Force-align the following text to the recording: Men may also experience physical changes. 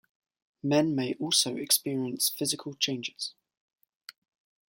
Men 0.63 0.95
may 0.95 1.13
also 1.19 1.57
experience 1.57 2.27
physical 2.27 2.73
changes. 2.73 3.35